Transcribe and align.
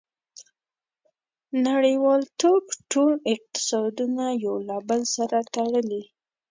•نړیوالتوب 1.67 2.63
ټول 2.91 3.11
اقتصادونه 3.33 4.25
یو 4.45 4.55
له 4.67 4.77
بل 4.89 5.01
سره 5.15 5.37
تړلي. 5.55 6.03